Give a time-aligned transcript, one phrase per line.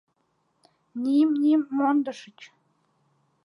[1.01, 2.39] Ни-ни-м мондышыч?